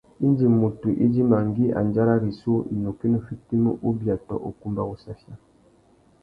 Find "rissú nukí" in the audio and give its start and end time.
2.23-3.05